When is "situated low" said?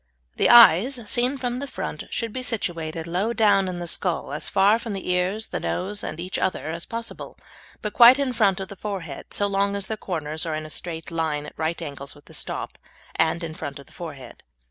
2.41-3.33